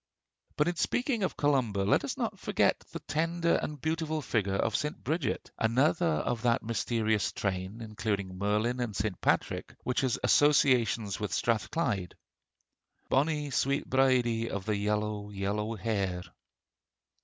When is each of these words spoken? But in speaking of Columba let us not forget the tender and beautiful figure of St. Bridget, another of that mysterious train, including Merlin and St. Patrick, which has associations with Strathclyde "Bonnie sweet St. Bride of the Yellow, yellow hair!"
But 0.57 0.67
in 0.67 0.77
speaking 0.77 1.21
of 1.21 1.37
Columba 1.37 1.81
let 1.83 2.03
us 2.03 2.17
not 2.17 2.39
forget 2.39 2.79
the 2.91 3.01
tender 3.01 3.59
and 3.61 3.79
beautiful 3.79 4.23
figure 4.23 4.55
of 4.55 4.75
St. 4.75 5.03
Bridget, 5.03 5.51
another 5.59 6.07
of 6.07 6.41
that 6.41 6.63
mysterious 6.63 7.31
train, 7.31 7.81
including 7.81 8.35
Merlin 8.39 8.79
and 8.79 8.95
St. 8.95 9.21
Patrick, 9.21 9.75
which 9.83 10.01
has 10.01 10.17
associations 10.23 11.19
with 11.19 11.31
Strathclyde 11.31 12.15
"Bonnie 13.09 13.51
sweet 13.51 13.81
St. 13.83 13.89
Bride 13.91 14.47
of 14.49 14.65
the 14.65 14.75
Yellow, 14.75 15.29
yellow 15.29 15.75
hair!" 15.75 16.23